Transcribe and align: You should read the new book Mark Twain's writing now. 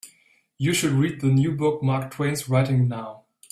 You 0.57 0.73
should 0.73 0.93
read 0.93 1.21
the 1.21 1.27
new 1.27 1.51
book 1.51 1.83
Mark 1.83 2.09
Twain's 2.09 2.49
writing 2.49 2.87
now. 2.87 3.25